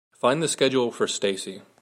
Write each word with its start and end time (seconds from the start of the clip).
Find 0.19 0.41
the 0.41 0.47
schedule 0.47 0.89
for 0.91 1.05
Stacey. 1.07 1.61